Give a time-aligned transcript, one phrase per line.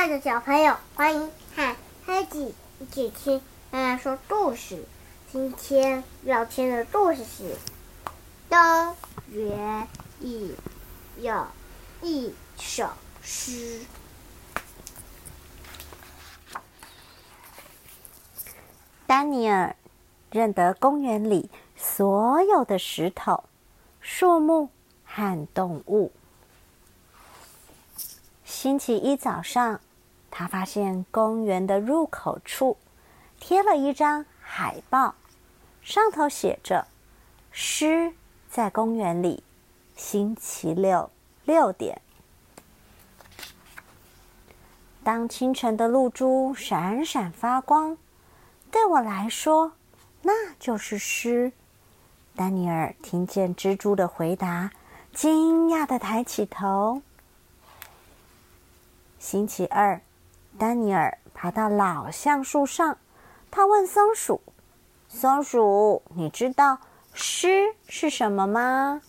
[0.00, 1.76] 爱的小朋友，欢迎和
[2.06, 4.82] 黑子一起听妈妈说故事。
[5.30, 7.54] 今天要听的故事是
[8.48, 8.96] 《东
[9.28, 9.86] 园
[10.20, 10.56] 里
[11.18, 11.46] 有
[12.00, 12.88] 一首
[13.20, 13.80] 诗》。
[19.06, 19.76] 丹尼尔
[20.30, 23.44] 认得公园里所有的石头、
[24.00, 24.70] 树木
[25.04, 26.10] 和动物。
[28.46, 29.78] 星期一早上，
[30.40, 32.78] 他发现公园的入口处
[33.38, 35.14] 贴了一张海报，
[35.82, 36.86] 上头写着
[37.52, 38.14] “诗
[38.48, 39.44] 在公园里，
[39.96, 41.10] 星期六
[41.44, 42.00] 六点”。
[45.04, 47.98] 当清晨的露珠闪闪发光，
[48.70, 49.72] 对我来说，
[50.22, 51.52] 那就是诗。
[52.34, 54.70] 丹尼尔听见蜘蛛的回答，
[55.12, 57.02] 惊讶的抬起头。
[59.18, 60.00] 星期二，
[60.58, 62.98] 丹尼尔爬到老橡树上，
[63.50, 64.42] 他问松鼠
[65.08, 66.78] ：“松鼠，你知道
[67.14, 69.00] 诗是什么吗？”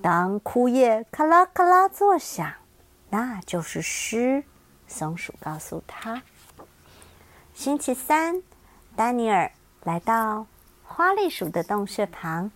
[0.00, 2.50] 当枯叶咔啦咔啦作响，
[3.10, 4.42] 那就是诗。
[4.88, 6.22] 松鼠告诉他。
[7.54, 8.42] 星期三，
[8.96, 9.52] 丹尼尔
[9.84, 10.46] 来到
[10.84, 12.50] 花栗鼠的洞穴旁。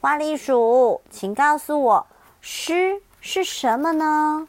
[0.00, 2.06] 花栗鼠，请告诉我，
[2.42, 4.46] 诗是什么呢？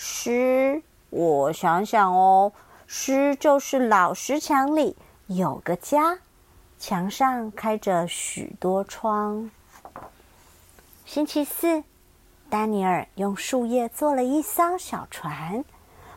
[0.00, 2.52] 诗，我想想哦，
[2.86, 4.96] 诗就是老石墙里
[5.26, 6.20] 有个家，
[6.78, 9.50] 墙上开着许多窗。
[11.04, 11.82] 星期四，
[12.48, 15.64] 丹尼尔用树叶做了一艘小船，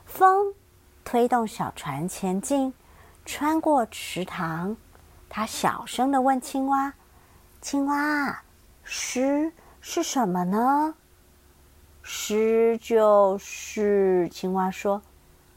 [0.05, 0.53] 风
[1.03, 2.75] 推动小船前进，
[3.25, 4.77] 穿过池塘。
[5.27, 6.93] 他小声的问青蛙
[7.59, 8.43] ：“青蛙，
[8.83, 10.93] 诗是什么呢？”
[12.03, 15.01] 诗就是青蛙说：“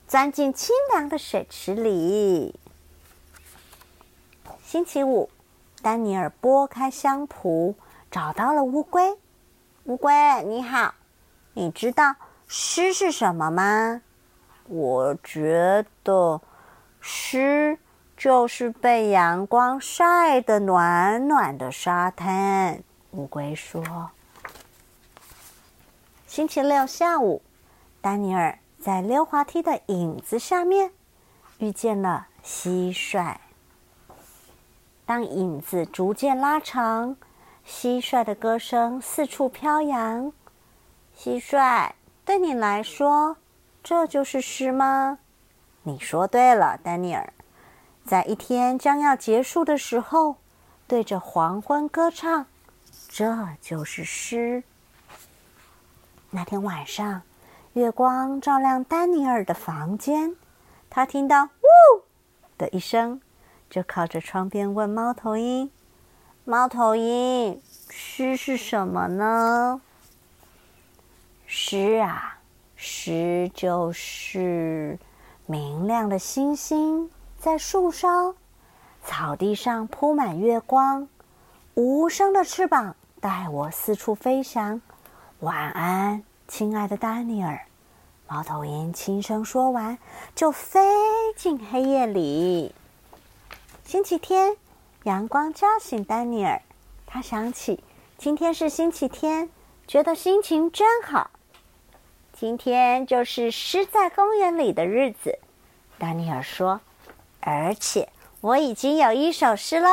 [0.07, 2.59] 钻进清凉的水池里。”
[4.63, 5.31] 星期五，
[5.83, 7.75] 丹尼尔拨开香蒲，
[8.11, 9.17] 找到了乌龟。
[9.85, 10.13] 乌龟
[10.45, 10.95] 你好，
[11.55, 12.17] 你知道
[12.47, 14.03] 诗是什么吗？
[14.67, 16.41] 我觉得
[17.01, 17.79] 诗
[18.17, 22.83] 就是被阳光晒得暖暖的沙滩。
[23.13, 24.11] 乌龟说。
[26.35, 27.43] 星期六下午，
[28.01, 30.91] 丹尼尔在溜滑梯的影子下面
[31.59, 33.37] 遇见了蟋蟀。
[35.07, 37.17] 当影子逐渐拉长，
[37.65, 40.33] 蟋蟀的歌声四处飘扬。
[41.17, 41.93] 蟋蟀，
[42.25, 43.37] 对你来说，
[43.85, 45.21] 这就是诗吗？
[45.85, 47.33] 你说对了，丹尼尔。
[48.05, 50.35] 在一天将要结束的时候，
[50.89, 52.47] 对着黄昏歌唱，
[53.09, 54.65] 这就是诗。
[56.37, 57.23] 那天晚上，
[57.75, 60.35] 月光照亮丹尼尔的房间。
[60.91, 62.03] 他听到“呜”
[62.59, 63.21] 的一声，
[63.71, 65.71] 就靠着窗边问猫头鹰
[66.43, 69.81] ：“猫头鹰，诗是什么呢
[71.47, 72.41] ？”“诗啊，
[72.75, 74.99] 诗就是
[75.47, 77.09] 明亮的星星
[77.39, 78.35] 在树梢，
[79.05, 81.07] 草地上铺满月光，
[81.75, 84.83] 无声的翅膀带我四处飞翔。”
[85.45, 87.67] 晚安，亲爱的丹尼尔。
[88.27, 89.99] 猫头鹰轻声说完，
[90.35, 90.81] 就飞
[91.37, 92.75] 进黑夜里。
[93.85, 94.57] 星期天，
[95.03, 96.63] 阳光叫醒丹尼尔，
[97.05, 97.85] 他想起
[98.17, 99.51] 今天是星期天，
[99.87, 101.29] 觉得心情真好。
[102.33, 105.39] 今天就是诗在公园里的日子，
[105.99, 106.81] 丹尼尔说。
[107.41, 108.09] 而且
[108.41, 109.91] 我已经有一首诗喽。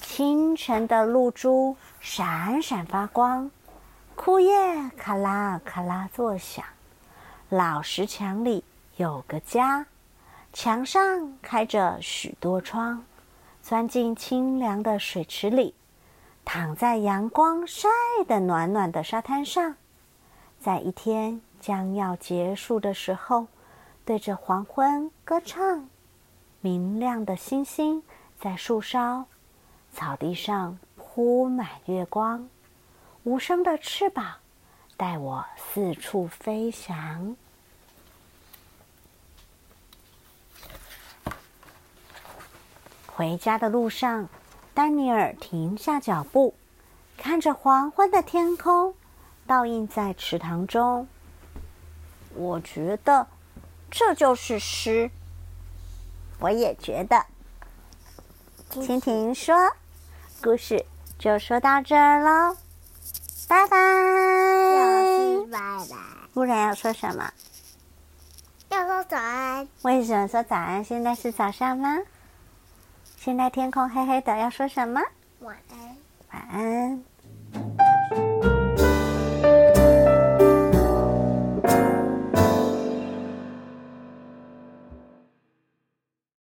[0.00, 3.48] 清晨的露珠闪闪发光。
[4.24, 6.64] 枯叶咔啦咔啦作响，
[7.48, 8.62] 老石墙里
[8.94, 9.84] 有个家，
[10.52, 13.04] 墙上开着许多窗。
[13.64, 15.74] 钻进清凉的水池里，
[16.44, 17.88] 躺在阳光晒
[18.28, 19.74] 得暖暖的沙滩上，
[20.60, 23.48] 在一天将要结束的时候，
[24.04, 25.88] 对着黄昏歌唱。
[26.60, 28.00] 明亮的星星
[28.38, 29.24] 在树梢，
[29.92, 32.48] 草地上铺满月光。
[33.24, 34.38] 无声的翅膀，
[34.96, 37.36] 带我四处飞翔。
[43.06, 44.28] 回家的路上，
[44.74, 46.54] 丹尼尔停下脚步，
[47.16, 48.94] 看着黄昏的天空，
[49.46, 51.06] 倒映在池塘中。
[52.34, 53.28] 我觉得
[53.88, 55.10] 这就是诗。
[56.40, 57.24] 我也觉得。
[58.70, 59.54] 蜻蜓说
[60.42, 60.84] ：“故事
[61.18, 62.56] 就说到这儿喽。”
[63.52, 65.96] 拜拜，小拜拜。
[66.32, 67.30] 不然要说什么？
[68.70, 69.68] 要说早安。
[69.82, 70.82] 为什么说早安？
[70.82, 71.98] 现在是早上吗？
[73.18, 75.02] 现在天空黑黑的，要说什么？
[75.40, 75.78] 晚安。
[76.30, 76.91] 晚安。